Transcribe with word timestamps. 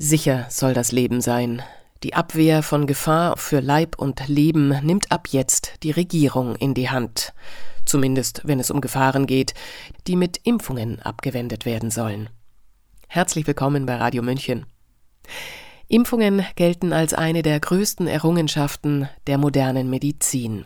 Sicher 0.00 0.46
soll 0.48 0.74
das 0.74 0.92
Leben 0.92 1.20
sein. 1.20 1.60
Die 2.04 2.14
Abwehr 2.14 2.62
von 2.62 2.86
Gefahr 2.86 3.36
für 3.36 3.58
Leib 3.58 3.98
und 3.98 4.28
Leben 4.28 4.68
nimmt 4.86 5.10
ab 5.10 5.26
jetzt 5.32 5.72
die 5.82 5.90
Regierung 5.90 6.54
in 6.54 6.72
die 6.72 6.88
Hand, 6.88 7.34
zumindest 7.84 8.42
wenn 8.44 8.60
es 8.60 8.70
um 8.70 8.80
Gefahren 8.80 9.26
geht, 9.26 9.54
die 10.06 10.14
mit 10.14 10.38
Impfungen 10.44 11.02
abgewendet 11.02 11.66
werden 11.66 11.90
sollen. 11.90 12.30
Herzlich 13.08 13.48
willkommen 13.48 13.86
bei 13.86 13.96
Radio 13.96 14.22
München. 14.22 14.66
Impfungen 15.88 16.46
gelten 16.54 16.92
als 16.92 17.12
eine 17.12 17.42
der 17.42 17.58
größten 17.58 18.06
Errungenschaften 18.06 19.08
der 19.26 19.36
modernen 19.36 19.90
Medizin. 19.90 20.64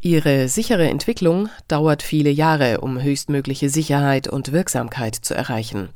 Ihre 0.00 0.48
sichere 0.48 0.88
Entwicklung 0.88 1.50
dauert 1.68 2.02
viele 2.02 2.30
Jahre, 2.30 2.80
um 2.80 3.02
höchstmögliche 3.02 3.68
Sicherheit 3.68 4.26
und 4.26 4.52
Wirksamkeit 4.52 5.16
zu 5.16 5.34
erreichen. 5.34 5.90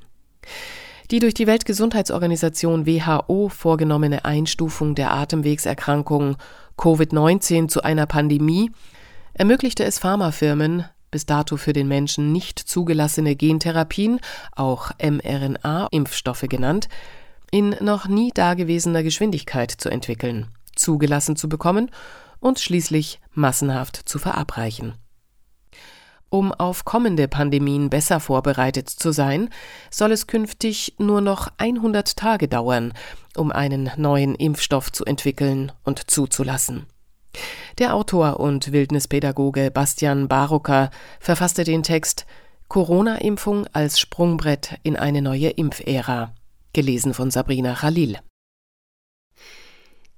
Die 1.10 1.18
durch 1.18 1.34
die 1.34 1.46
Weltgesundheitsorganisation 1.46 2.86
WHO 2.86 3.50
vorgenommene 3.50 4.24
Einstufung 4.24 4.94
der 4.94 5.12
Atemwegserkrankung 5.12 6.36
Covid-19 6.78 7.68
zu 7.68 7.82
einer 7.82 8.06
Pandemie 8.06 8.70
ermöglichte 9.34 9.84
es 9.84 9.98
Pharmafirmen, 9.98 10.86
bis 11.10 11.26
dato 11.26 11.56
für 11.56 11.74
den 11.74 11.88
Menschen 11.88 12.32
nicht 12.32 12.58
zugelassene 12.58 13.36
Gentherapien, 13.36 14.18
auch 14.56 14.92
mRNA-Impfstoffe 14.98 16.46
genannt, 16.48 16.88
in 17.50 17.76
noch 17.80 18.08
nie 18.08 18.32
dagewesener 18.32 19.02
Geschwindigkeit 19.02 19.70
zu 19.70 19.90
entwickeln, 19.90 20.48
zugelassen 20.74 21.36
zu 21.36 21.48
bekommen 21.48 21.90
und 22.40 22.58
schließlich 22.58 23.20
massenhaft 23.32 24.08
zu 24.08 24.18
verabreichen. 24.18 24.94
Um 26.34 26.50
auf 26.50 26.84
kommende 26.84 27.28
Pandemien 27.28 27.90
besser 27.90 28.18
vorbereitet 28.18 28.90
zu 28.90 29.12
sein, 29.12 29.50
soll 29.88 30.10
es 30.10 30.26
künftig 30.26 30.96
nur 30.98 31.20
noch 31.20 31.46
100 31.58 32.16
Tage 32.16 32.48
dauern, 32.48 32.92
um 33.36 33.52
einen 33.52 33.92
neuen 33.96 34.34
Impfstoff 34.34 34.90
zu 34.90 35.04
entwickeln 35.04 35.70
und 35.84 36.10
zuzulassen. 36.10 36.86
Der 37.78 37.94
Autor 37.94 38.40
und 38.40 38.72
Wildnispädagoge 38.72 39.70
Bastian 39.70 40.26
Barocker 40.26 40.90
verfasste 41.20 41.62
den 41.62 41.84
Text 41.84 42.26
Corona-Impfung 42.66 43.68
als 43.72 44.00
Sprungbrett 44.00 44.80
in 44.82 44.96
eine 44.96 45.22
neue 45.22 45.50
Impfära, 45.50 46.34
gelesen 46.72 47.14
von 47.14 47.30
Sabrina 47.30 47.74
Khalil. 47.74 48.18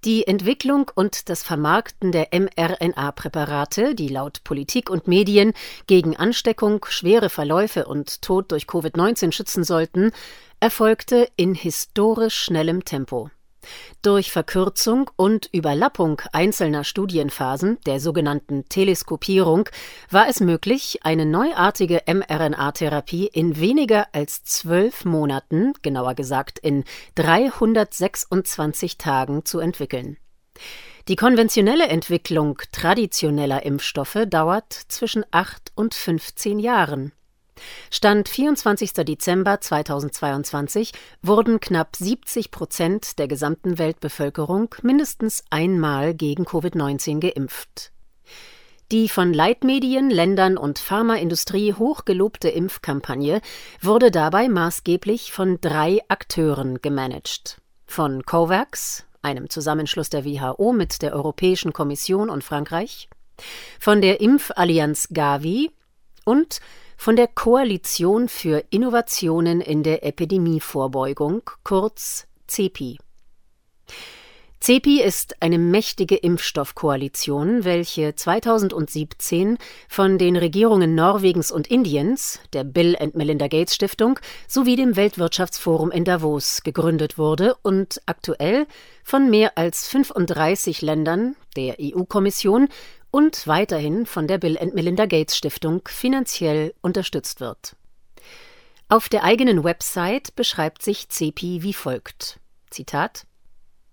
Die 0.07 0.25
Entwicklung 0.29 0.89
und 0.95 1.29
das 1.29 1.43
Vermarkten 1.43 2.13
der 2.13 2.29
mRNA-Präparate, 2.31 3.97
die 3.97 4.07
laut 4.07 4.45
Politik 4.45 4.89
und 4.89 5.09
Medien 5.09 5.53
gegen 5.89 6.17
Ansteckung, 6.17 6.87
schwere 6.89 7.29
Verläufe 7.29 7.87
und 7.87 8.23
Tod 8.23 8.53
durch 8.53 8.67
Covid-19 8.67 9.33
schützen 9.33 9.65
sollten, 9.65 10.13
erfolgte 10.61 11.29
in 11.35 11.57
historisch 11.57 12.37
schnellem 12.37 12.85
Tempo. 12.85 13.31
Durch 14.03 14.31
Verkürzung 14.31 15.11
und 15.17 15.49
Überlappung 15.53 16.23
einzelner 16.33 16.85
Studienphasen, 16.85 17.79
der 17.87 18.01
sogenannten 18.01 18.69
Teleskopierung, 18.69 19.69
war 20.11 20.29
es 20.29 20.41
möglich, 20.41 21.01
eine 21.03 21.27
neuartige 21.27 22.03
mRNA-Therapie 22.07 23.27
in 23.27 23.59
weniger 23.59 24.07
als 24.13 24.45
zwölf 24.45 25.05
Monaten, 25.05 25.73
genauer 25.83 26.15
gesagt 26.15 26.59
in 26.59 26.85
326 27.17 28.99
Tagen, 28.99 29.45
zu 29.45 29.59
entwickeln. 29.59 30.17
Die 31.09 31.17
konventionelle 31.17 31.87
Entwicklung 31.87 32.61
traditioneller 32.73 33.65
Impfstoffe 33.65 34.19
dauert 34.27 34.73
zwischen 34.73 35.25
acht 35.31 35.71
und 35.77 35.95
15 35.95 36.59
Jahren. 36.59 37.13
Stand 37.91 38.29
24. 38.29 38.93
Dezember 38.93 39.61
2022 39.61 40.93
wurden 41.23 41.61
knapp 41.61 41.97
70 41.97 42.51
Prozent 42.51 43.19
der 43.19 43.29
gesamten 43.29 43.79
Weltbevölkerung 43.79 44.75
mindestens 44.83 45.45
einmal 45.51 46.15
gegen 46.15 46.45
Covid-19 46.45 47.21
geimpft. 47.21 47.93
Die 48.93 49.09
von 49.09 49.33
Leitmedien, 49.33 50.11
Ländern 50.11 50.57
und 50.57 50.79
Pharmaindustrie 50.79 51.73
hochgelobte 51.73 52.49
Impfkampagne 52.49 53.41
wurde 53.83 54.13
dabei 54.13 54.49
maßgeblich 54.49 55.33
von 55.33 55.61
drei 55.61 55.99
Akteuren 56.07 56.81
gemanagt. 56.81 57.61
Von 57.85 58.25
COVAX, 58.25 59.05
einem 59.23 59.51
Zusammenschluss 59.51 60.09
der 60.09 60.25
WHO 60.25 60.73
mit 60.73 61.03
der 61.03 61.15
Europäischen 61.15 61.73
Kommission 61.73 62.31
und 62.31 62.45
Frankreich, 62.45 63.09
von 63.81 64.01
der 64.01 64.21
Impfallianz 64.21 65.09
Gavi 65.13 65.73
und 66.25 66.61
von 66.97 67.17
der 67.17 67.29
Koalition 67.29 68.29
für 68.29 68.65
Innovationen 68.71 69.61
in 69.61 69.83
der 69.83 70.05
Epidemievorbeugung, 70.05 71.43
kurz 71.63 72.27
CEPI. 72.47 72.99
CEPI 74.59 75.03
ist 75.03 75.41
eine 75.41 75.59
mächtige 75.59 76.17
Impfstoffkoalition, 76.17 77.65
welche 77.65 78.17
2017 78.17 79.59
von 79.89 80.19
den 80.19 80.37
Regierungen 80.37 80.95
Norwegens 80.95 81.53
und 81.53 81.69
Indiens, 81.69 82.41
der 82.53 82.65
Bill 82.65 82.97
and 82.99 83.15
Melinda 83.15 83.47
Gates 83.47 83.75
Stiftung 83.75 84.19
sowie 84.49 84.75
dem 84.75 84.97
Weltwirtschaftsforum 84.97 85.93
in 85.93 86.05
Davos 86.05 86.63
gegründet 86.65 87.17
wurde 87.19 87.55
und 87.63 88.01
aktuell 88.07 88.67
von 89.05 89.31
mehr 89.31 89.57
als 89.57 89.87
35 89.87 90.83
Ländern, 90.83 91.37
der 91.55 91.77
EU-Kommission 91.81 92.69
und 93.17 93.47
weiterhin 93.47 94.05
von 94.05 94.29
der 94.29 94.37
Bill 94.37 94.59
Melinda 94.75 95.07
Gates 95.07 95.39
Stiftung 95.39 95.81
finanziell 95.89 96.75
unterstützt 96.83 97.41
wird. 97.41 97.75
Auf 98.91 99.09
der 99.09 99.25
eigenen 99.25 99.65
Website 99.65 100.37
beschreibt 100.37 100.83
sich 100.83 101.09
CEPI 101.09 101.63
wie 101.63 101.73
folgt: 101.73 102.41
Zitat 102.69 103.25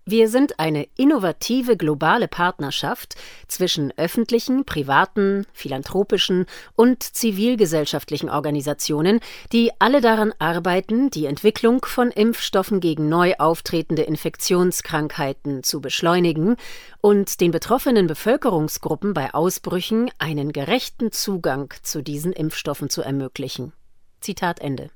wir 0.06 0.28
sind 0.28 0.60
eine 0.60 0.86
innovative 0.96 1.78
globale 1.78 2.28
Partnerschaft 2.28 3.14
zwischen 3.48 3.92
öffentlichen, 3.96 4.66
privaten, 4.66 5.46
philanthropischen 5.54 6.44
und 6.76 7.02
zivilgesellschaftlichen 7.02 8.28
Organisationen, 8.28 9.20
die 9.52 9.70
alle 9.78 10.02
daran 10.02 10.34
arbeiten, 10.38 11.08
die 11.08 11.24
Entwicklung 11.24 11.84
von 11.86 12.10
Impfstoffen 12.10 12.80
gegen 12.80 13.08
neu 13.08 13.34
auftretende 13.38 14.02
Infektionskrankheiten 14.02 15.62
zu 15.62 15.80
beschleunigen 15.80 16.56
und 17.00 17.40
den 17.40 17.50
betroffenen 17.50 18.06
Bevölkerungsgruppen 18.06 19.14
bei 19.14 19.32
Ausbrüchen 19.32 20.10
einen 20.18 20.52
gerechten 20.52 21.12
Zugang 21.12 21.72
zu 21.82 22.02
diesen 22.02 22.32
Impfstoffen 22.32 22.90
zu 22.90 23.00
ermöglichen. 23.00 23.72
Zitat 24.20 24.60
Ende. 24.60 24.90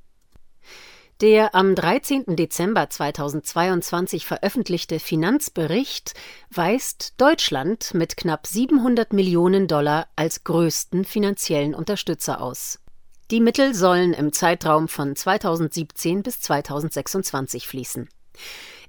Der 1.21 1.57
am 1.57 1.75
13. 1.75 2.37
Dezember 2.37 2.89
2022 2.91 4.25
veröffentlichte 4.25 5.01
Finanzbericht 5.01 6.15
weist 6.49 7.15
Deutschland 7.17 7.93
mit 7.93 8.17
knapp 8.17 8.47
700 8.47 9.13
Millionen 9.13 9.67
Dollar 9.67 10.07
als 10.15 10.45
größten 10.45 11.05
finanziellen 11.05 11.75
Unterstützer 11.75 12.41
aus. 12.41 12.79
Die 13.33 13.41
Mittel 13.41 13.75
sollen 13.75 14.13
im 14.13 14.33
Zeitraum 14.33 14.87
von 14.87 15.17
2017 15.17 16.23
bis 16.23 16.41
2026 16.41 17.67
fließen. 17.67 18.09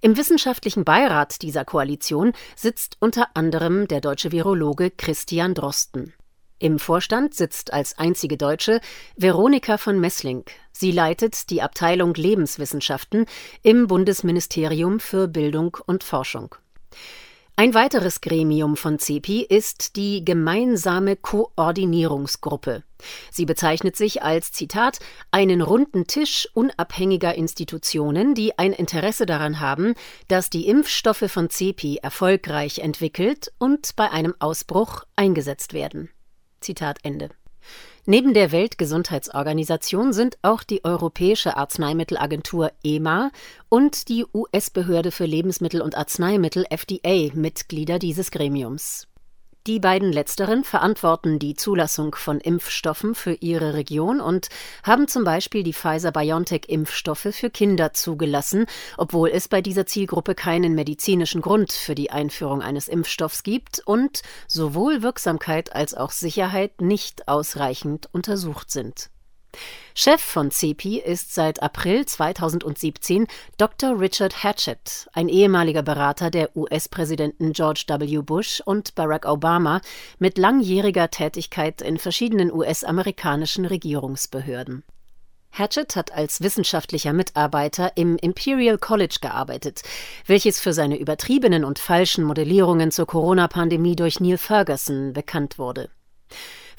Im 0.01 0.15
wissenschaftlichen 0.15 0.85
Beirat 0.85 1.41
dieser 1.41 1.65
Koalition 1.65 2.33
sitzt 2.55 2.97
unter 2.99 3.29
anderem 3.33 3.87
der 3.87 4.01
deutsche 4.01 4.31
Virologe 4.31 4.91
Christian 4.91 5.55
Drosten. 5.55 6.13
Im 6.59 6.77
Vorstand 6.77 7.33
sitzt 7.33 7.71
als 7.71 7.97
einzige 7.97 8.35
Deutsche 8.35 8.81
Veronika 9.15 9.77
von 9.77 9.97
Messling. 9.97 10.43
Sie 10.73 10.91
leitet 10.91 11.49
die 11.49 11.61
Abteilung 11.61 12.13
Lebenswissenschaften 12.13 13.25
im 13.63 13.87
Bundesministerium 13.87 14.99
für 14.99 15.29
Bildung 15.29 15.77
und 15.85 16.03
Forschung. 16.03 16.55
Ein 17.55 17.73
weiteres 17.73 18.21
Gremium 18.21 18.77
von 18.77 18.99
CEPI 18.99 19.41
ist 19.41 19.97
die 19.97 20.23
Gemeinsame 20.23 21.17
Koordinierungsgruppe. 21.17 22.83
Sie 23.31 23.45
bezeichnet 23.45 23.97
sich 23.97 24.23
als 24.23 24.51
Zitat 24.53 24.99
einen 25.31 25.61
runden 25.61 26.07
Tisch 26.07 26.47
unabhängiger 26.53 27.35
Institutionen, 27.35 28.33
die 28.33 28.57
ein 28.57 28.71
Interesse 28.71 29.25
daran 29.25 29.59
haben, 29.59 29.93
dass 30.29 30.49
die 30.49 30.67
Impfstoffe 30.67 31.25
von 31.27 31.49
CEPI 31.49 31.97
erfolgreich 32.01 32.79
entwickelt 32.79 33.51
und 33.59 33.93
bei 33.97 34.09
einem 34.09 34.35
Ausbruch 34.39 35.03
eingesetzt 35.17 35.73
werden. 35.73 36.09
Zitat 36.61 36.99
Ende. 37.03 37.29
Neben 38.05 38.33
der 38.33 38.51
Weltgesundheitsorganisation 38.51 40.13
sind 40.13 40.37
auch 40.41 40.63
die 40.63 40.83
Europäische 40.83 41.57
Arzneimittelagentur 41.57 42.71
EMA 42.83 43.31
und 43.67 44.09
die 44.09 44.25
US-Behörde 44.33 45.11
für 45.11 45.25
Lebensmittel 45.25 45.81
und 45.81 45.95
Arzneimittel 45.95 46.65
FDA 46.69 47.29
Mitglieder 47.35 47.99
dieses 47.99 48.31
Gremiums. 48.31 49.08
Die 49.67 49.79
beiden 49.79 50.13
letzteren 50.13 50.63
verantworten 50.63 51.37
die 51.37 51.53
Zulassung 51.53 52.15
von 52.15 52.39
Impfstoffen 52.39 53.13
für 53.13 53.33
ihre 53.33 53.73
Region 53.73 54.21
und 54.21 54.47
haben 54.83 55.09
zum 55.09 55.25
Beispiel 55.25 55.63
die 55.63 55.73
Pfizer-BioNTech-Impfstoffe 55.73 57.27
für 57.31 57.49
Kinder 57.49 57.91
zugelassen, 57.91 58.67
obwohl 58.97 59.29
es 59.29 59.49
bei 59.49 59.61
dieser 59.61 59.85
Zielgruppe 59.85 60.33
keinen 60.33 60.75
medizinischen 60.75 61.41
Grund 61.41 61.73
für 61.73 61.93
die 61.93 62.09
Einführung 62.09 62.61
eines 62.61 62.87
Impfstoffs 62.87 63.43
gibt 63.43 63.81
und 63.85 64.21
sowohl 64.47 65.03
Wirksamkeit 65.03 65.75
als 65.75 65.93
auch 65.93 66.11
Sicherheit 66.11 66.79
nicht 66.79 67.27
ausreichend 67.27 68.07
untersucht 68.13 68.71
sind. 68.71 69.09
Chef 69.95 70.21
von 70.21 70.51
CEPI 70.51 70.99
ist 70.99 71.33
seit 71.33 71.61
April 71.61 72.05
2017 72.05 73.27
Dr. 73.57 73.99
Richard 73.99 74.43
Hatchett, 74.43 75.09
ein 75.13 75.27
ehemaliger 75.27 75.81
Berater 75.81 76.29
der 76.29 76.55
US-Präsidenten 76.55 77.53
George 77.53 77.83
W. 77.87 78.21
Bush 78.21 78.61
und 78.63 78.95
Barack 78.95 79.25
Obama 79.25 79.81
mit 80.19 80.37
langjähriger 80.37 81.09
Tätigkeit 81.09 81.81
in 81.81 81.97
verschiedenen 81.97 82.51
US-amerikanischen 82.53 83.65
Regierungsbehörden. 83.65 84.83
Hatchett 85.51 85.95
hat 85.95 86.13
als 86.13 86.41
wissenschaftlicher 86.41 87.11
Mitarbeiter 87.11 87.97
im 87.97 88.17
Imperial 88.17 88.77
College 88.77 89.17
gearbeitet, 89.19 89.81
welches 90.27 90.59
für 90.59 90.73
seine 90.73 90.97
übertriebenen 90.97 91.65
und 91.65 91.79
falschen 91.79 92.23
Modellierungen 92.23 92.91
zur 92.91 93.07
Corona-Pandemie 93.07 93.95
durch 93.95 94.19
Neil 94.19 94.37
Ferguson 94.37 95.11
bekannt 95.13 95.57
wurde. 95.57 95.89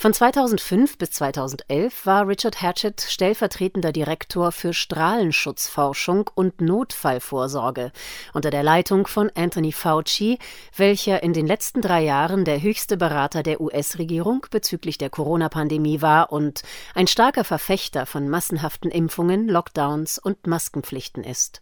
Von 0.00 0.14
2005 0.14 0.97
bis 0.97 1.11
2011 1.11 2.06
war 2.06 2.26
Richard 2.26 2.62
Hatchett 2.62 3.02
stellvertretender 3.02 3.93
Direktor 3.93 4.50
für 4.50 4.73
Strahlenschutzforschung 4.73 6.31
und 6.35 6.62
Notfallvorsorge 6.62 7.93
unter 8.32 8.50
der 8.50 8.62
Leitung 8.62 9.06
von 9.06 9.31
Anthony 9.35 9.73
Fauci, 9.73 10.38
welcher 10.75 11.23
in 11.23 11.35
den 11.35 11.47
letzten 11.47 11.82
drei 11.82 12.02
Jahren 12.02 12.47
der 12.47 12.62
höchste 12.62 12.97
Berater 12.97 13.43
der 13.43 13.61
US-Regierung 13.61 14.47
bezüglich 14.50 14.97
der 14.97 15.11
Corona-Pandemie 15.11 16.00
war 16.00 16.32
und 16.32 16.62
ein 16.94 17.06
starker 17.06 17.44
Verfechter 17.44 18.06
von 18.06 18.26
massenhaften 18.26 18.91
Impfungen, 18.91 19.50
Lockdowns 19.50 20.19
und 20.19 20.47
Maskenpflichten 20.47 21.25
ist. 21.25 21.61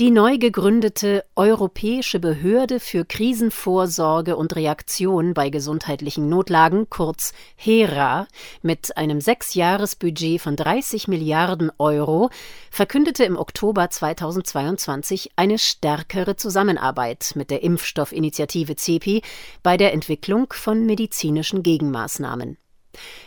Die 0.00 0.10
neu 0.10 0.38
gegründete 0.38 1.26
Europäische 1.36 2.20
Behörde 2.20 2.80
für 2.80 3.04
Krisenvorsorge 3.04 4.34
und 4.34 4.56
Reaktion 4.56 5.34
bei 5.34 5.50
gesundheitlichen 5.50 6.30
Notlagen, 6.30 6.88
kurz 6.88 7.34
HERA, 7.54 8.26
mit 8.62 8.96
einem 8.96 9.20
Sechsjahresbudget 9.20 10.40
von 10.40 10.56
30 10.56 11.06
Milliarden 11.06 11.70
Euro, 11.76 12.30
verkündete 12.70 13.24
im 13.24 13.36
Oktober 13.36 13.90
2022 13.90 15.32
eine 15.36 15.58
stärkere 15.58 16.34
Zusammenarbeit 16.34 17.32
mit 17.34 17.50
der 17.50 17.62
Impfstoffinitiative 17.62 18.76
CEPI 18.76 19.20
bei 19.62 19.76
der 19.76 19.92
Entwicklung 19.92 20.50
von 20.54 20.86
medizinischen 20.86 21.62
Gegenmaßnahmen. 21.62 22.56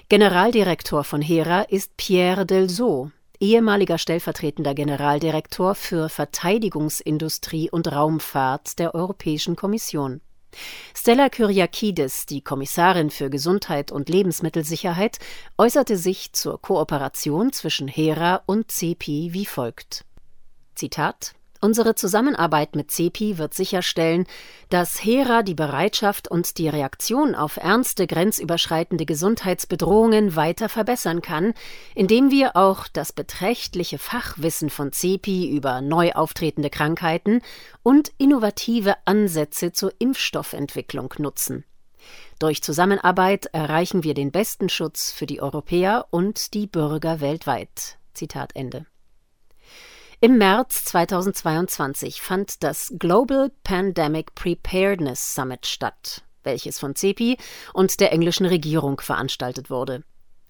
Generaldirektor 0.10 1.04
von 1.04 1.22
HERA 1.22 1.62
ist 1.62 1.98
Pierre 1.98 2.48
Delceau, 2.48 3.12
ehemaliger 3.44 3.98
stellvertretender 3.98 4.74
Generaldirektor 4.74 5.76
für 5.76 6.08
Verteidigungsindustrie 6.08 7.70
und 7.70 7.92
Raumfahrt 7.92 8.80
der 8.80 8.96
Europäischen 8.96 9.58
Kommission. 9.58 10.22
Stella 10.96 11.28
Kyriakides, 11.28 12.26
die 12.26 12.42
Kommissarin 12.42 13.10
für 13.10 13.30
Gesundheit 13.30 13.92
und 13.92 14.08
Lebensmittelsicherheit, 14.08 15.20
äußerte 15.58 15.98
sich 15.98 16.32
zur 16.32 16.62
Kooperation 16.62 17.52
zwischen 17.52 17.90
HERA 17.90 18.44
und 18.46 18.72
CEPI 18.72 19.34
wie 19.34 19.46
folgt. 19.46 20.06
Zitat 20.76 21.34
Unsere 21.64 21.96
Zusammenarbeit 21.96 22.76
mit 22.76 22.92
CEPI 22.92 23.38
wird 23.38 23.54
sicherstellen, 23.54 24.28
dass 24.68 25.02
HERA 25.02 25.44
die 25.44 25.54
Bereitschaft 25.54 26.28
und 26.28 26.58
die 26.58 26.68
Reaktion 26.68 27.36
auf 27.36 27.56
ernste 27.56 28.06
grenzüberschreitende 28.06 29.06
Gesundheitsbedrohungen 29.06 30.36
weiter 30.36 30.68
verbessern 30.68 31.22
kann, 31.22 31.54
indem 31.96 32.32
wir 32.32 32.58
auch 32.58 32.90
das 32.90 33.14
beträchtliche 33.14 33.98
Fachwissen 33.98 34.70
von 34.70 34.92
CEPI 34.92 35.56
über 35.56 35.80
neu 35.80 36.12
auftretende 36.12 36.70
Krankheiten 36.70 37.40
und 37.82 38.12
innovative 38.18 38.96
Ansätze 39.06 39.72
zur 39.72 39.94
Impfstoffentwicklung 40.00 41.14
nutzen. 41.18 41.64
Durch 42.40 42.62
Zusammenarbeit 42.62 43.46
erreichen 43.54 44.04
wir 44.04 44.16
den 44.16 44.34
besten 44.34 44.68
Schutz 44.68 45.14
für 45.14 45.28
die 45.28 45.42
Europäer 45.42 46.08
und 46.10 46.56
die 46.56 46.68
Bürger 46.68 47.22
weltweit. 47.22 48.00
Zitat 48.14 48.54
Ende. 48.54 48.86
Im 50.24 50.38
März 50.38 50.86
2022 50.86 52.22
fand 52.22 52.64
das 52.64 52.94
Global 52.98 53.52
Pandemic 53.66 54.34
Preparedness 54.36 55.36
Summit 55.36 55.66
statt, 55.66 56.24
welches 56.44 56.80
von 56.80 56.96
CEPI 56.96 57.36
und 57.74 58.00
der 58.00 58.14
englischen 58.14 58.46
Regierung 58.46 59.02
veranstaltet 59.02 59.70
wurde. 59.70 60.06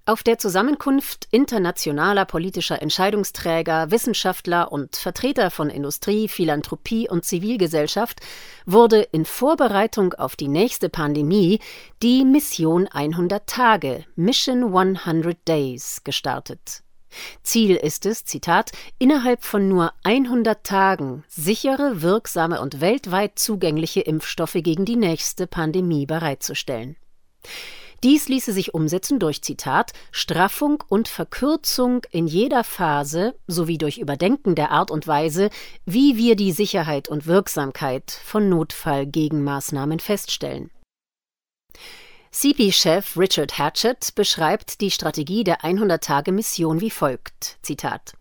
Auf 0.05 0.21
der 0.21 0.37
Zusammenkunft 0.37 1.27
internationaler 1.31 2.25
politischer 2.25 2.83
Entscheidungsträger, 2.83 3.89
Wissenschaftler 3.89 4.71
und 4.71 4.95
Vertreter 4.95 5.49
von 5.49 5.71
Industrie, 5.71 6.27
Philanthropie 6.27 7.09
und 7.09 7.25
Zivilgesellschaft 7.25 8.19
wurde 8.67 9.01
in 9.01 9.25
Vorbereitung 9.25 10.13
auf 10.13 10.35
die 10.35 10.49
nächste 10.49 10.89
Pandemie 10.89 11.57
die 12.03 12.25
Mission 12.25 12.87
100 12.89 13.47
Tage, 13.47 14.05
Mission 14.15 14.65
100 14.65 15.35
Days, 15.47 16.03
gestartet. 16.03 16.83
Ziel 17.43 17.75
ist 17.75 18.05
es, 18.05 18.25
Zitat, 18.25 18.71
innerhalb 18.99 19.43
von 19.43 19.67
nur 19.67 19.93
100 20.03 20.63
Tagen 20.63 21.23
sichere, 21.27 22.01
wirksame 22.01 22.61
und 22.61 22.81
weltweit 22.81 23.39
zugängliche 23.39 24.01
Impfstoffe 24.01 24.57
gegen 24.57 24.85
die 24.85 24.95
nächste 24.95 25.47
Pandemie 25.47 26.05
bereitzustellen. 26.05 26.95
Dies 28.03 28.27
ließe 28.27 28.51
sich 28.51 28.73
umsetzen 28.73 29.17
durch 29.17 29.41
Zitat 29.41 29.93
Straffung 30.11 30.83
und 30.89 31.07
Verkürzung 31.07 32.01
in 32.11 32.27
jeder 32.27 32.65
Phase 32.65 33.33
sowie 33.47 33.77
durch 33.77 33.97
Überdenken 33.97 34.55
der 34.55 34.71
Art 34.71 34.91
und 34.91 35.07
Weise, 35.07 35.49
wie 35.85 36.17
wir 36.17 36.35
die 36.35 36.51
Sicherheit 36.51 37.07
und 37.07 37.27
Wirksamkeit 37.27 38.11
von 38.11 38.49
Notfallgegenmaßnahmen 38.49 40.01
feststellen. 40.01 40.69
CP-Chef 42.33 43.15
Richard 43.15 43.59
Hatchett 43.59 44.15
beschreibt 44.15 44.81
die 44.81 44.89
Strategie 44.89 45.43
der 45.43 45.59
100-Tage-Mission 45.61 46.81
wie 46.81 46.89
folgt: 46.89 47.59
Zitat. 47.61 48.13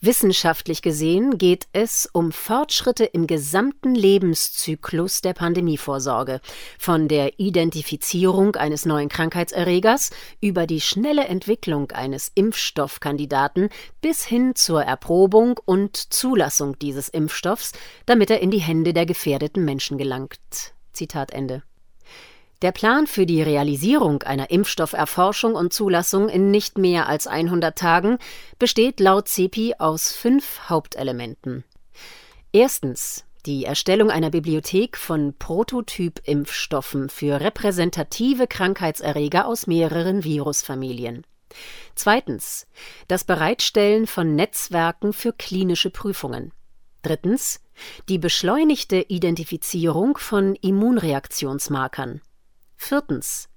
Wissenschaftlich 0.00 0.80
gesehen 0.80 1.36
geht 1.36 1.66
es 1.74 2.08
um 2.12 2.32
Fortschritte 2.32 3.04
im 3.04 3.26
gesamten 3.26 3.94
Lebenszyklus 3.94 5.20
der 5.20 5.34
Pandemievorsorge, 5.34 6.40
von 6.78 7.08
der 7.08 7.38
Identifizierung 7.38 8.56
eines 8.56 8.86
neuen 8.86 9.10
Krankheitserregers 9.10 10.10
über 10.40 10.66
die 10.66 10.80
schnelle 10.80 11.26
Entwicklung 11.26 11.92
eines 11.92 12.32
Impfstoffkandidaten 12.34 13.68
bis 14.00 14.24
hin 14.24 14.54
zur 14.54 14.82
Erprobung 14.82 15.60
und 15.66 15.96
Zulassung 15.96 16.78
dieses 16.78 17.10
Impfstoffs, 17.10 17.72
damit 18.06 18.30
er 18.30 18.40
in 18.40 18.50
die 18.50 18.60
Hände 18.60 18.94
der 18.94 19.04
gefährdeten 19.04 19.64
Menschen 19.66 19.98
gelangt. 19.98 20.40
Zitat 20.94 21.32
Ende. 21.32 21.62
Der 22.62 22.70
Plan 22.70 23.08
für 23.08 23.26
die 23.26 23.42
Realisierung 23.42 24.22
einer 24.22 24.50
Impfstofferforschung 24.50 25.56
und 25.56 25.72
Zulassung 25.72 26.28
in 26.28 26.52
nicht 26.52 26.78
mehr 26.78 27.08
als 27.08 27.26
100 27.26 27.76
Tagen 27.76 28.18
besteht 28.60 29.00
laut 29.00 29.26
CEPI 29.26 29.74
aus 29.80 30.12
fünf 30.12 30.68
Hauptelementen. 30.68 31.64
Erstens 32.52 33.24
die 33.46 33.64
Erstellung 33.64 34.12
einer 34.12 34.30
Bibliothek 34.30 34.96
von 34.96 35.34
Prototyp-Impfstoffen 35.36 37.08
für 37.08 37.40
repräsentative 37.40 38.46
Krankheitserreger 38.46 39.48
aus 39.48 39.66
mehreren 39.66 40.22
Virusfamilien. 40.22 41.26
Zweitens 41.96 42.68
das 43.08 43.24
Bereitstellen 43.24 44.06
von 44.06 44.36
Netzwerken 44.36 45.12
für 45.12 45.32
klinische 45.32 45.90
Prüfungen. 45.90 46.52
Drittens 47.02 47.60
die 48.08 48.18
beschleunigte 48.18 49.00
Identifizierung 49.00 50.16
von 50.16 50.54
Immunreaktionsmarkern. 50.54 52.20
Viertens. 52.82 53.48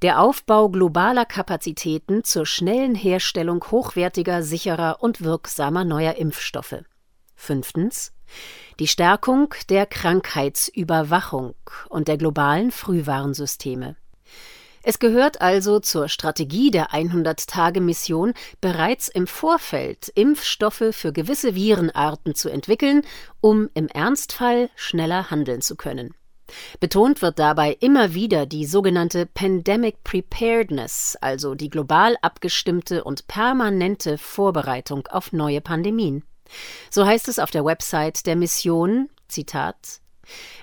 Der 0.00 0.20
Aufbau 0.20 0.70
globaler 0.70 1.26
Kapazitäten 1.26 2.24
zur 2.24 2.46
schnellen 2.46 2.94
Herstellung 2.94 3.62
hochwertiger, 3.70 4.42
sicherer 4.42 5.02
und 5.02 5.22
wirksamer 5.22 5.84
neuer 5.84 6.14
Impfstoffe. 6.14 6.82
Fünftens. 7.36 8.12
Die 8.78 8.88
Stärkung 8.88 9.54
der 9.68 9.84
Krankheitsüberwachung 9.84 11.54
und 11.90 12.08
der 12.08 12.16
globalen 12.16 12.70
Frühwarnsysteme. 12.70 13.96
Es 14.82 14.98
gehört 14.98 15.42
also 15.42 15.78
zur 15.78 16.08
Strategie 16.08 16.70
der 16.70 16.90
100-Tage-Mission, 16.90 18.32
bereits 18.62 19.08
im 19.08 19.26
Vorfeld 19.26 20.08
Impfstoffe 20.14 20.92
für 20.92 21.12
gewisse 21.12 21.54
Virenarten 21.54 22.34
zu 22.34 22.48
entwickeln, 22.48 23.02
um 23.42 23.68
im 23.74 23.88
Ernstfall 23.88 24.70
schneller 24.74 25.30
handeln 25.30 25.60
zu 25.60 25.76
können. 25.76 26.14
Betont 26.80 27.22
wird 27.22 27.38
dabei 27.38 27.76
immer 27.80 28.14
wieder 28.14 28.46
die 28.46 28.66
sogenannte 28.66 29.26
Pandemic 29.26 30.02
Preparedness, 30.04 31.16
also 31.20 31.54
die 31.54 31.70
global 31.70 32.16
abgestimmte 32.22 33.04
und 33.04 33.26
permanente 33.26 34.18
Vorbereitung 34.18 35.06
auf 35.08 35.32
neue 35.32 35.60
Pandemien. 35.60 36.24
So 36.90 37.06
heißt 37.06 37.28
es 37.28 37.38
auf 37.38 37.50
der 37.50 37.64
Website 37.64 38.26
der 38.26 38.36
Mission, 38.36 39.08
Zitat, 39.28 40.00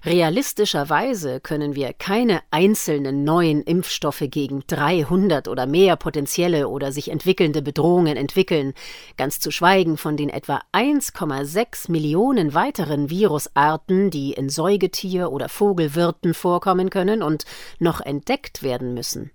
Realistischerweise 0.06 1.40
können 1.40 1.76
wir 1.76 1.94
keine 1.94 2.42
einzelnen 2.52 3.24
neuen 3.24 3.62
Impfstoffe 3.62 4.24
gegen 4.30 4.64
300 4.68 5.48
oder 5.48 5.66
mehr 5.66 5.96
potenzielle 5.96 6.68
oder 6.70 6.92
sich 6.92 7.10
entwickelnde 7.10 7.62
Bedrohungen 7.62 8.18
entwickeln, 8.18 8.74
ganz 9.18 9.40
zu 9.40 9.52
schweigen 9.52 9.98
von 9.98 10.18
den 10.18 10.30
etwa 10.30 10.62
1,6 10.74 11.92
Millionen 11.92 12.54
weiteren 12.54 13.10
Virusarten, 13.10 14.10
die 14.10 14.34
in 14.34 14.50
Säugetier- 14.50 15.32
oder 15.32 15.50
Vogelwirten 15.50 16.34
vorkommen 16.34 16.90
können 16.90 17.22
und 17.24 17.46
noch 17.80 18.02
entdeckt 18.02 18.64
werden 18.64 18.94
müssen. 18.94 19.32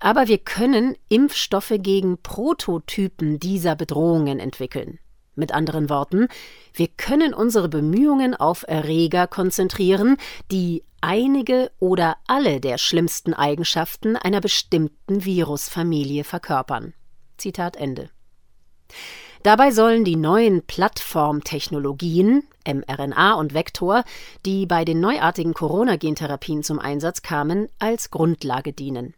Aber 0.00 0.28
wir 0.28 0.38
können 0.38 0.96
Impfstoffe 1.08 1.74
gegen 1.78 2.18
Prototypen 2.22 3.40
dieser 3.40 3.74
Bedrohungen 3.74 4.38
entwickeln. 4.38 5.00
Mit 5.36 5.52
anderen 5.52 5.90
Worten, 5.90 6.28
wir 6.72 6.88
können 6.88 7.34
unsere 7.34 7.68
Bemühungen 7.68 8.34
auf 8.34 8.64
Erreger 8.66 9.26
konzentrieren, 9.26 10.16
die 10.50 10.82
einige 11.02 11.70
oder 11.78 12.16
alle 12.26 12.58
der 12.60 12.78
schlimmsten 12.78 13.34
Eigenschaften 13.34 14.16
einer 14.16 14.40
bestimmten 14.40 15.24
Virusfamilie 15.24 16.24
verkörpern. 16.24 16.94
Zitat 17.36 17.76
Ende. 17.76 18.08
Dabei 19.42 19.70
sollen 19.70 20.04
die 20.04 20.16
neuen 20.16 20.62
Plattformtechnologien, 20.62 22.42
mRNA 22.66 23.34
und 23.34 23.54
Vektor, 23.54 24.04
die 24.44 24.66
bei 24.66 24.84
den 24.84 25.00
neuartigen 25.00 25.54
Corona-Gentherapien 25.54 26.62
zum 26.62 26.80
Einsatz 26.80 27.22
kamen, 27.22 27.68
als 27.78 28.10
Grundlage 28.10 28.72
dienen. 28.72 29.14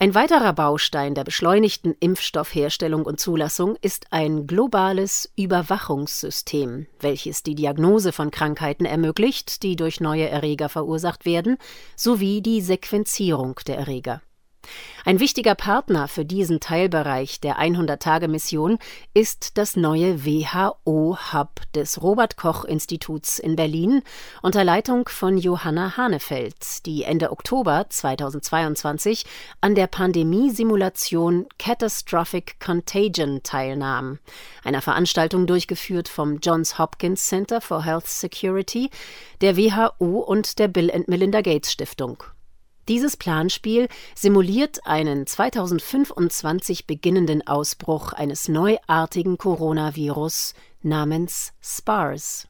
Ein 0.00 0.14
weiterer 0.14 0.52
Baustein 0.52 1.14
der 1.14 1.22
beschleunigten 1.22 1.94
Impfstoffherstellung 2.00 3.04
und 3.04 3.20
Zulassung 3.20 3.76
ist 3.80 4.06
ein 4.10 4.48
globales 4.48 5.30
Überwachungssystem, 5.36 6.86
welches 6.98 7.44
die 7.44 7.54
Diagnose 7.54 8.10
von 8.10 8.32
Krankheiten 8.32 8.86
ermöglicht, 8.86 9.62
die 9.62 9.76
durch 9.76 10.00
neue 10.00 10.28
Erreger 10.28 10.68
verursacht 10.68 11.24
werden, 11.24 11.58
sowie 11.96 12.42
die 12.42 12.60
Sequenzierung 12.60 13.60
der 13.68 13.78
Erreger. 13.78 14.20
Ein 15.06 15.20
wichtiger 15.20 15.54
Partner 15.54 16.08
für 16.08 16.24
diesen 16.24 16.60
Teilbereich 16.60 17.38
der 17.38 17.58
100-Tage-Mission 17.58 18.78
ist 19.12 19.58
das 19.58 19.76
neue 19.76 20.24
WHO-Hub 20.24 21.60
des 21.74 22.02
Robert-Koch-Instituts 22.02 23.38
in 23.38 23.54
Berlin 23.54 24.02
unter 24.40 24.64
Leitung 24.64 25.06
von 25.10 25.36
Johanna 25.36 25.98
Hanefeld, 25.98 26.86
die 26.86 27.02
Ende 27.02 27.32
Oktober 27.32 27.84
2022 27.90 29.26
an 29.60 29.74
der 29.74 29.88
Pandemiesimulation 29.88 31.48
Catastrophic 31.58 32.58
Contagion 32.58 33.42
teilnahm, 33.42 34.20
einer 34.64 34.80
Veranstaltung 34.80 35.46
durchgeführt 35.46 36.08
vom 36.08 36.38
Johns 36.38 36.78
Hopkins 36.78 37.26
Center 37.26 37.60
for 37.60 37.84
Health 37.84 38.06
Security, 38.06 38.88
der 39.42 39.58
WHO 39.58 40.20
und 40.20 40.58
der 40.58 40.68
Bill 40.68 40.90
and 40.90 41.08
Melinda 41.08 41.42
Gates 41.42 41.70
Stiftung. 41.70 42.24
Dieses 42.88 43.16
Planspiel 43.16 43.88
simuliert 44.14 44.86
einen 44.86 45.26
2025 45.26 46.86
beginnenden 46.86 47.46
Ausbruch 47.46 48.12
eines 48.12 48.48
neuartigen 48.48 49.38
Coronavirus 49.38 50.54
namens 50.82 51.52
SPARS. 51.62 52.46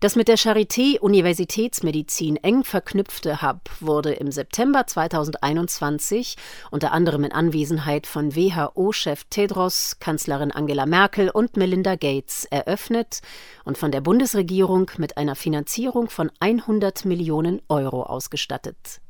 Das 0.00 0.14
mit 0.16 0.28
der 0.28 0.38
Charité 0.38 0.98
Universitätsmedizin 0.98 2.36
eng 2.36 2.62
verknüpfte 2.64 3.42
Hub 3.42 3.70
wurde 3.80 4.12
im 4.12 4.30
September 4.30 4.86
2021 4.86 6.36
unter 6.70 6.92
anderem 6.92 7.24
in 7.24 7.32
Anwesenheit 7.32 8.06
von 8.06 8.36
WHO-Chef 8.36 9.24
Tedros, 9.30 9.98
Kanzlerin 9.98 10.52
Angela 10.52 10.86
Merkel 10.86 11.30
und 11.30 11.56
Melinda 11.56 11.96
Gates 11.96 12.44
eröffnet 12.44 13.20
und 13.64 13.78
von 13.78 13.90
der 13.90 14.00
Bundesregierung 14.00 14.90
mit 14.98 15.16
einer 15.16 15.34
Finanzierung 15.34 16.08
von 16.10 16.30
100 16.38 17.04
Millionen 17.04 17.60
Euro 17.68 18.04
ausgestattet. 18.04 19.00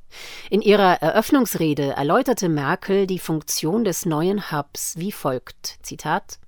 In 0.50 0.62
ihrer 0.62 1.02
Eröffnungsrede 1.02 1.92
erläuterte 1.96 2.48
Merkel 2.48 3.06
die 3.06 3.18
Funktion 3.18 3.84
des 3.84 4.06
neuen 4.06 4.50
Hubs 4.50 4.94
wie 4.96 5.12
folgt: 5.12 5.78
Zitat 5.82 6.38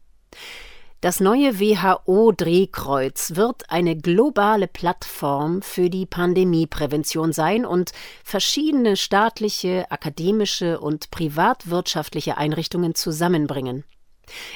das 1.03 1.19
neue 1.19 1.59
WHO-Drehkreuz 1.59 3.35
wird 3.35 3.71
eine 3.71 3.97
globale 3.97 4.69
Plattform 4.69 5.63
für 5.63 5.89
die 5.89 6.05
Pandemieprävention 6.05 7.33
sein 7.33 7.65
und 7.65 7.93
verschiedene 8.23 8.99
staatliche, 8.99 9.91
akademische 9.91 10.79
und 10.79 11.11
privatwirtschaftliche 11.11 12.37
Einrichtungen 12.37 12.95
zusammenbringen. 12.95 13.85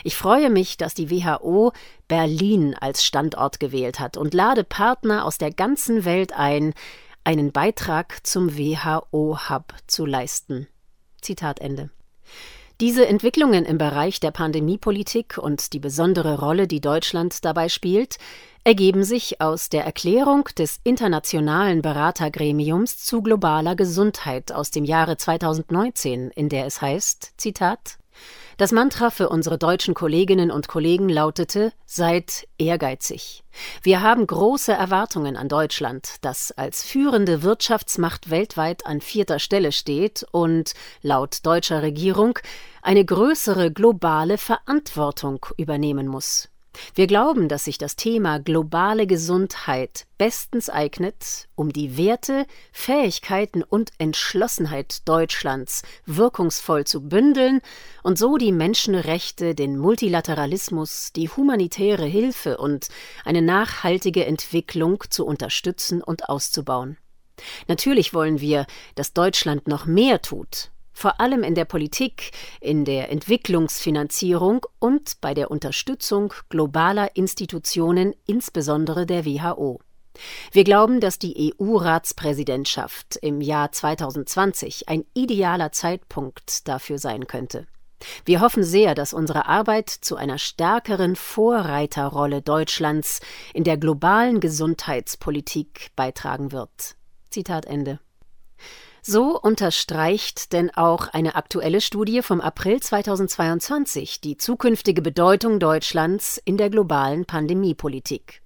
Ich 0.05 0.17
freue 0.17 0.51
mich, 0.51 0.77
dass 0.77 0.93
die 0.93 1.11
WHO 1.11 1.73
Berlin 2.09 2.77
als 2.79 3.03
Standort 3.05 3.59
gewählt 3.59 3.99
hat 3.99 4.19
und 4.19 4.35
lade 4.35 4.65
Partner 4.65 5.25
aus 5.25 5.39
der 5.39 5.51
ganzen 5.51 6.05
Welt 6.05 6.35
ein, 6.35 6.75
einen 7.25 7.53
Beitrag 7.53 8.27
zum 8.27 8.57
WHO-Hub 8.57 9.75
zu 9.87 10.07
leisten. 10.07 10.69
Zitat 11.21 11.61
Ende. 11.61 11.91
Diese 12.81 13.07
Entwicklungen 13.07 13.65
im 13.65 13.79
Bereich 13.79 14.21
der 14.21 14.33
Pandemiepolitik 14.33 15.39
und 15.39 15.73
die 15.73 15.79
besondere 15.79 16.39
Rolle, 16.41 16.67
die 16.67 16.81
Deutschland 16.81 17.45
dabei 17.45 17.69
spielt, 17.69 18.19
ergeben 18.65 19.05
sich 19.05 19.41
aus 19.41 19.69
der 19.69 19.85
Erklärung 19.85 20.49
des 20.59 20.81
Internationalen 20.83 21.83
Beratergremiums 21.83 22.99
zu 22.99 23.23
globaler 23.23 23.77
Gesundheit 23.77 24.53
aus 24.53 24.71
dem 24.71 24.85
Jahre 24.85 25.17
2019, 25.17 26.31
in 26.31 26.49
der 26.49 26.67
es 26.67 26.83
heißt, 26.83 27.35
Zitat 27.37 27.99
das 28.57 28.73
Mantra 28.73 29.11
für 29.11 29.29
unsere 29.29 29.59
deutschen 29.59 29.95
Kolleginnen 29.95 30.51
und 30.51 30.69
Kollegen 30.69 31.09
lautete 31.09 31.73
Seid 31.87 32.47
ehrgeizig. 32.57 33.43
Wir 33.83 34.01
haben 34.03 34.27
große 34.27 34.73
Erwartungen 34.73 35.37
an 35.37 35.49
Deutschland, 35.49 36.17
das 36.21 36.53
als 36.53 36.85
führende 36.85 37.43
Wirtschaftsmacht 37.43 38.31
weltweit 38.31 38.87
an 38.87 39.01
vierter 39.01 39.39
Stelle 39.39 39.73
steht 39.73 40.25
und 40.31 40.75
laut 41.03 41.39
deutscher 41.45 41.83
Regierung 41.83 42.39
eine 42.83 43.05
größere 43.05 43.73
globale 43.73 44.39
Verantwortung 44.39 45.47
übernehmen 45.57 46.07
muss. 46.07 46.49
Wir 46.95 47.07
glauben, 47.07 47.49
dass 47.49 47.65
sich 47.65 47.79
das 47.79 47.97
Thema 47.97 48.39
globale 48.39 49.07
Gesundheit 49.07 50.07
bestens 50.19 50.69
eignet, 50.71 51.49
um 51.55 51.73
die 51.73 51.97
Werte, 51.97 52.47
Fähigkeiten 52.73 53.63
und 53.63 53.93
Entschlossenheit 53.99 55.09
Deutschlands 55.09 55.83
wirkungsvoll 56.07 56.85
zu 56.85 57.03
bündeln 57.09 57.61
und 58.03 58.19
so 58.19 58.37
die 58.37 58.53
Menschenrechte, 58.53 59.55
den 59.55 59.79
Multilateralismus, 59.79 61.13
die 61.15 61.29
humanitäre 61.29 62.07
Hilfe 62.07 62.59
und 62.59 62.89
eine 63.25 63.43
nachhaltige 63.43 64.27
Entwicklung 64.27 65.03
zu 65.11 65.27
unterstützen 65.27 66.03
und 66.03 66.29
auszubauen. 66.29 66.99
Natürlich 67.67 68.15
wollen 68.15 68.41
wir, 68.41 68.67
dass 68.95 69.13
Deutschland 69.13 69.67
noch 69.67 69.87
mehr 69.87 70.23
tut, 70.23 70.71
vor 70.95 71.21
allem 71.21 71.43
in 71.43 71.55
der 71.55 71.65
Politik, 71.67 72.31
in 72.61 72.85
der 72.85 73.11
Entwicklungsfinanzierung 73.11 74.65
und 74.79 75.21
bei 75.21 75.35
der 75.35 75.51
Unterstützung 75.51 76.33
globaler 76.49 77.17
Institutionen, 77.17 78.15
insbesondere 78.27 79.05
der 79.05 79.27
WHO. 79.27 79.81
Wir 80.53 80.65
glauben, 80.65 81.01
dass 81.01 81.19
die 81.19 81.53
EU-Ratspräsidentschaft 81.61 83.17
im 83.17 83.41
Jahr 83.41 83.73
2020 83.73 84.89
ein 84.89 85.05
idealer 85.13 85.73
Zeitpunkt 85.73 86.69
dafür 86.69 86.99
sein 86.99 87.27
könnte. 87.27 87.67
Wir 88.25 88.41
hoffen 88.41 88.63
sehr, 88.63 88.95
dass 88.95 89.13
unsere 89.13 89.47
Arbeit 89.47 89.89
zu 89.89 90.17
einer 90.17 90.39
stärkeren 90.39 91.17
Vorreiterrolle 91.17 92.43
Deutschlands 92.43 93.21
in 93.55 93.65
der 93.65 93.77
globalen 93.77 94.41
Gesundheitspolitik 94.41 95.91
beitragen 95.97 96.53
wird. 96.53 96.97
Zitat 97.31 97.67
Ende. 97.67 97.99
So 99.07 99.39
unterstreicht 99.39 100.55
denn 100.55 100.71
auch 100.75 101.09
eine 101.09 101.35
aktuelle 101.35 101.83
Studie 101.83 102.23
vom 102.23 102.41
April 102.41 102.81
2022 102.81 104.23
die 104.23 104.39
zukünftige 104.39 105.03
Bedeutung 105.03 105.61
Deutschlands 105.61 106.41
in 106.43 106.57
der 106.57 106.71
globalen 106.71 107.27
Pandemiepolitik. 107.27 108.41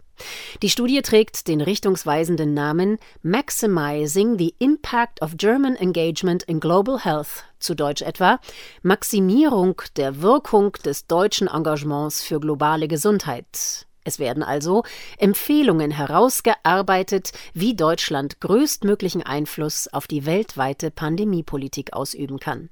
Die 0.61 0.69
Studie 0.69 1.01
trägt 1.03 1.47
den 1.47 1.61
richtungsweisenden 1.61 2.55
Namen 2.55 2.99
Maximizing 3.23 4.37
the 4.37 4.53
Impact 4.59 5.23
of 5.23 5.37
German 5.37 5.77
Engagement 5.77 6.43
in 6.43 6.59
Global 6.59 7.05
Health, 7.05 7.45
zu 7.61 7.77
Deutsch 7.77 8.03
etwa 8.03 8.41
Maximierung 8.83 9.81
der 9.95 10.23
Wirkung 10.23 10.73
des 10.85 11.07
deutschen 11.07 11.47
Engagements 11.47 12.21
für 12.21 12.41
globale 12.41 12.89
Gesundheit. 12.89 13.87
Es 14.09 14.19
werden 14.19 14.43
also 14.43 14.85
Empfehlungen 15.19 15.91
herausgearbeitet, 15.91 17.33
wie 17.53 17.77
Deutschland 17.77 18.41
größtmöglichen 18.41 19.23
Einfluss 19.23 19.87
auf 19.87 20.07
die 20.07 20.25
weltweite 20.25 20.91
Pandemiepolitik 20.91 21.93
ausüben 21.93 22.41
kann. 22.41 22.71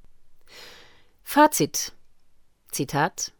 Fazit 1.23 1.93
Zitat 2.71 3.33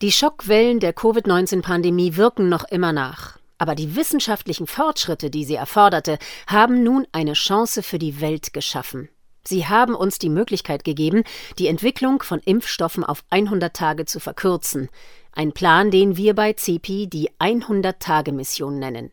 Die 0.00 0.12
Schockwellen 0.12 0.78
der 0.78 0.92
Covid-19-Pandemie 0.92 2.14
wirken 2.14 2.48
noch 2.48 2.62
immer 2.70 2.92
nach. 2.92 3.36
Aber 3.58 3.74
die 3.74 3.96
wissenschaftlichen 3.96 4.68
Fortschritte, 4.68 5.28
die 5.28 5.44
sie 5.44 5.56
erforderte, 5.56 6.18
haben 6.46 6.84
nun 6.84 7.04
eine 7.10 7.32
Chance 7.32 7.82
für 7.82 7.98
die 7.98 8.20
Welt 8.20 8.52
geschaffen. 8.52 9.08
Sie 9.46 9.66
haben 9.66 9.94
uns 9.94 10.18
die 10.18 10.30
Möglichkeit 10.30 10.84
gegeben, 10.84 11.24
die 11.58 11.66
Entwicklung 11.66 12.22
von 12.22 12.38
Impfstoffen 12.38 13.04
auf 13.04 13.24
100 13.30 13.74
Tage 13.74 14.06
zu 14.06 14.18
verkürzen. 14.18 14.88
Ein 15.36 15.52
Plan, 15.52 15.90
den 15.90 16.16
wir 16.16 16.34
bei 16.34 16.52
CEPI 16.52 17.08
die 17.08 17.30
100-Tage-Mission 17.40 18.78
nennen. 18.78 19.10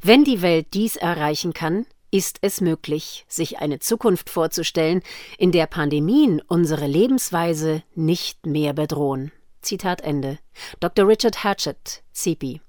Wenn 0.00 0.22
die 0.22 0.40
Welt 0.40 0.68
dies 0.74 0.96
erreichen 0.96 1.52
kann, 1.52 1.86
ist 2.12 2.38
es 2.40 2.60
möglich, 2.60 3.24
sich 3.28 3.58
eine 3.58 3.80
Zukunft 3.80 4.30
vorzustellen, 4.30 5.02
in 5.38 5.50
der 5.50 5.66
Pandemien 5.66 6.40
unsere 6.46 6.86
Lebensweise 6.86 7.82
nicht 7.94 8.46
mehr 8.46 8.72
bedrohen. 8.74 9.32
Zitat 9.60 10.02
Ende. 10.02 10.38
Dr. 10.78 11.08
Richard 11.08 11.42
Hatchett, 11.42 12.04
CEPI. 12.12 12.60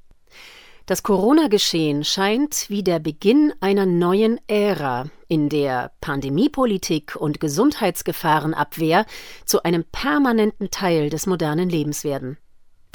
Das 0.87 1.03
Corona-Geschehen 1.03 2.03
scheint 2.03 2.65
wie 2.69 2.81
der 2.81 2.99
Beginn 2.99 3.53
einer 3.59 3.85
neuen 3.85 4.39
Ära, 4.47 5.09
in 5.27 5.49
der 5.49 5.91
Pandemiepolitik 6.01 7.15
und 7.15 7.39
Gesundheitsgefahrenabwehr 7.39 9.05
zu 9.45 9.61
einem 9.63 9.83
permanenten 9.83 10.71
Teil 10.71 11.09
des 11.09 11.27
modernen 11.27 11.69
Lebens 11.69 12.03
werden. 12.03 12.37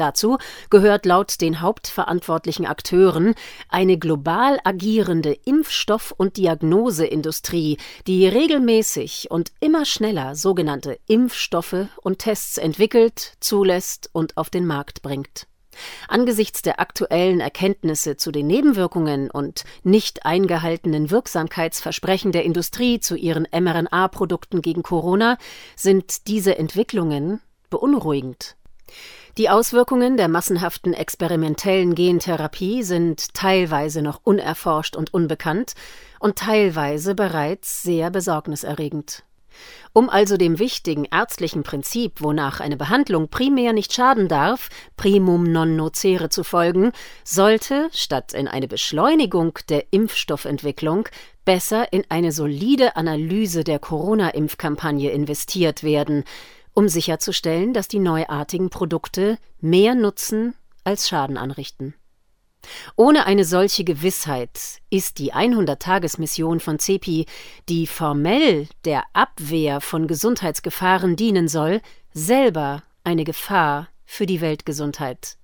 Dazu 0.02 0.38
gehört 0.68 1.06
laut 1.06 1.40
den 1.40 1.60
hauptverantwortlichen 1.60 2.66
Akteuren 2.66 3.36
eine 3.68 3.98
global 3.98 4.58
agierende 4.64 5.32
Impfstoff- 5.32 6.10
und 6.10 6.38
Diagnoseindustrie, 6.38 7.76
die 8.08 8.26
regelmäßig 8.26 9.30
und 9.30 9.52
immer 9.60 9.84
schneller 9.84 10.34
sogenannte 10.34 10.98
Impfstoffe 11.06 11.86
und 12.02 12.18
Tests 12.18 12.58
entwickelt, 12.58 13.34
zulässt 13.38 14.10
und 14.12 14.36
auf 14.36 14.50
den 14.50 14.66
Markt 14.66 15.02
bringt. 15.02 15.46
Angesichts 16.08 16.62
der 16.62 16.80
aktuellen 16.80 17.38
Erkenntnisse 17.38 18.16
zu 18.16 18.32
den 18.32 18.48
Nebenwirkungen 18.48 19.30
und 19.30 19.62
nicht 19.84 20.26
eingehaltenen 20.26 21.12
Wirksamkeitsversprechen 21.12 22.32
der 22.32 22.42
Industrie 22.42 22.98
zu 22.98 23.14
ihren 23.14 23.46
mRNA-Produkten 23.52 24.62
gegen 24.62 24.82
Corona 24.82 25.38
sind 25.76 26.26
diese 26.26 26.58
Entwicklungen 26.58 27.40
beunruhigend. 27.70 28.56
Die 29.38 29.48
Auswirkungen 29.48 30.18
der 30.18 30.28
massenhaften 30.28 30.92
experimentellen 30.92 31.94
Gentherapie 31.94 32.82
sind 32.82 33.32
teilweise 33.32 34.02
noch 34.02 34.20
unerforscht 34.24 34.94
und 34.94 35.14
unbekannt 35.14 35.72
und 36.20 36.36
teilweise 36.36 37.14
bereits 37.14 37.82
sehr 37.82 38.10
besorgniserregend. 38.10 39.24
Um 39.94 40.08
also 40.08 40.36
dem 40.36 40.58
wichtigen 40.58 41.04
ärztlichen 41.04 41.62
Prinzip, 41.62 42.20
wonach 42.20 42.60
eine 42.60 42.76
Behandlung 42.76 43.28
primär 43.28 43.72
nicht 43.72 43.92
schaden 43.92 44.28
darf, 44.28 44.68
primum 44.96 45.44
non 45.44 45.76
nocere 45.76 46.28
zu 46.28 46.44
folgen, 46.44 46.92
sollte, 47.24 47.88
statt 47.92 48.32
in 48.32 48.48
eine 48.48 48.68
Beschleunigung 48.68 49.58
der 49.68 49.92
Impfstoffentwicklung, 49.92 51.08
besser 51.44 51.92
in 51.92 52.04
eine 52.08 52.32
solide 52.32 52.96
Analyse 52.96 53.64
der 53.64 53.78
Corona-Impfkampagne 53.78 55.10
investiert 55.10 55.82
werden, 55.82 56.24
um 56.74 56.88
sicherzustellen, 56.88 57.72
dass 57.72 57.88
die 57.88 57.98
neuartigen 57.98 58.70
Produkte 58.70 59.38
mehr 59.60 59.94
Nutzen 59.94 60.54
als 60.84 61.08
Schaden 61.08 61.36
anrichten. 61.36 61.94
Ohne 62.96 63.26
eine 63.26 63.44
solche 63.44 63.84
Gewissheit 63.84 64.80
ist 64.88 65.18
die 65.18 65.34
100-Tages-Mission 65.34 66.60
von 66.60 66.78
CEPI, 66.78 67.26
die 67.68 67.86
formell 67.86 68.68
der 68.84 69.02
Abwehr 69.12 69.80
von 69.80 70.06
Gesundheitsgefahren 70.06 71.16
dienen 71.16 71.48
soll, 71.48 71.80
selber 72.12 72.84
eine 73.02 73.24
Gefahr 73.24 73.88
für 74.04 74.26
die 74.26 74.40
Weltgesundheit. 74.40 75.38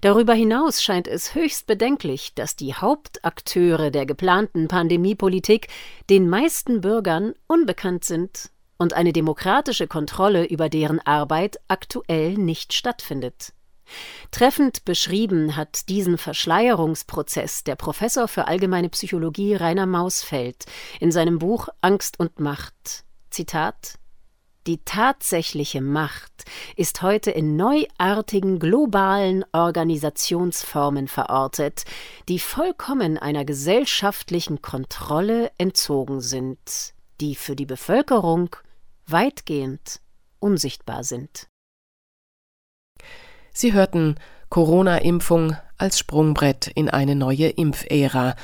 Darüber 0.00 0.32
hinaus 0.32 0.82
scheint 0.82 1.06
es 1.06 1.34
höchst 1.34 1.66
bedenklich, 1.66 2.34
dass 2.34 2.56
die 2.56 2.72
Hauptakteure 2.72 3.90
der 3.90 4.06
geplanten 4.06 4.68
Pandemiepolitik 4.68 5.68
den 6.08 6.30
meisten 6.30 6.80
Bürgern 6.80 7.34
unbekannt 7.46 8.04
sind 8.04 8.50
und 8.80 8.94
eine 8.94 9.12
demokratische 9.12 9.86
Kontrolle 9.86 10.46
über 10.46 10.70
deren 10.70 11.00
Arbeit 11.00 11.60
aktuell 11.68 12.34
nicht 12.34 12.72
stattfindet. 12.72 13.52
Treffend 14.30 14.86
beschrieben 14.86 15.54
hat 15.54 15.88
diesen 15.90 16.16
Verschleierungsprozess 16.16 17.62
der 17.62 17.76
Professor 17.76 18.26
für 18.26 18.48
allgemeine 18.48 18.88
Psychologie 18.88 19.54
Rainer 19.54 19.86
Mausfeld 19.86 20.64
in 20.98 21.12
seinem 21.12 21.38
Buch 21.38 21.68
Angst 21.82 22.18
und 22.18 22.40
Macht. 22.40 23.04
Zitat 23.28 23.98
die 24.66 24.84
tatsächliche 24.84 25.80
Macht 25.80 26.44
ist 26.76 27.00
heute 27.00 27.30
in 27.30 27.56
neuartigen 27.56 28.58
globalen 28.58 29.42
Organisationsformen 29.52 31.08
verortet, 31.08 31.84
die 32.28 32.38
vollkommen 32.38 33.16
einer 33.16 33.46
gesellschaftlichen 33.46 34.60
Kontrolle 34.60 35.50
entzogen 35.56 36.20
sind, 36.20 36.92
die 37.22 37.36
für 37.36 37.56
die 37.56 37.64
Bevölkerung 37.64 38.54
weitgehend 39.12 40.00
unsichtbar 40.38 41.04
sind. 41.04 41.48
Sie 43.52 43.72
hörten 43.72 44.16
Corona-Impfung 44.48 45.56
als 45.76 45.98
Sprungbrett 45.98 46.66
in 46.68 46.88
eine 46.88 47.14
neue 47.14 47.48
Impfära 47.48 48.34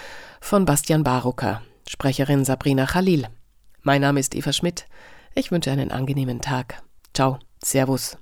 von 0.40 0.64
Bastian 0.64 1.04
Barucker, 1.04 1.62
Sprecherin 1.88 2.44
Sabrina 2.44 2.86
Khalil. 2.86 3.28
Mein 3.82 4.00
Name 4.00 4.20
ist 4.20 4.34
Eva 4.34 4.52
Schmidt. 4.52 4.86
Ich 5.34 5.50
wünsche 5.50 5.70
einen 5.70 5.90
angenehmen 5.90 6.40
Tag. 6.40 6.82
Ciao, 7.14 7.38
Servus. 7.62 8.18